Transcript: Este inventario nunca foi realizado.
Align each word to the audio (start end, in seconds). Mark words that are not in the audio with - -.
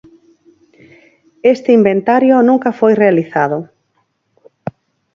Este 1.53 1.69
inventario 1.79 2.35
nunca 2.49 2.69
foi 2.79 2.93
realizado. 3.03 3.59